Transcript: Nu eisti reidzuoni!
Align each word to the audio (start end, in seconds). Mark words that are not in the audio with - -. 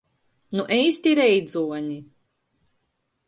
Nu 0.55 0.63
eisti 0.77 1.11
reidzuoni! 1.19 1.99